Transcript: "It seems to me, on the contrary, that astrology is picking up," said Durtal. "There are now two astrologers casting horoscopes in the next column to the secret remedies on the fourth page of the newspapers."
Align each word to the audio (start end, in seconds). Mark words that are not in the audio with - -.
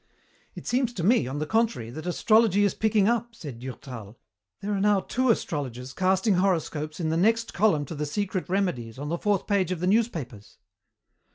"It 0.55 0.65
seems 0.65 0.93
to 0.93 1.03
me, 1.03 1.27
on 1.27 1.37
the 1.37 1.45
contrary, 1.45 1.91
that 1.91 2.07
astrology 2.07 2.63
is 2.63 2.73
picking 2.73 3.07
up," 3.07 3.35
said 3.35 3.59
Durtal. 3.59 4.17
"There 4.59 4.73
are 4.73 4.81
now 4.81 5.01
two 5.01 5.29
astrologers 5.29 5.93
casting 5.93 6.33
horoscopes 6.37 6.99
in 6.99 7.09
the 7.09 7.17
next 7.17 7.53
column 7.53 7.85
to 7.85 7.93
the 7.93 8.07
secret 8.07 8.49
remedies 8.49 8.97
on 8.97 9.09
the 9.09 9.19
fourth 9.19 9.45
page 9.45 9.71
of 9.71 9.79
the 9.79 9.85
newspapers." 9.85 10.57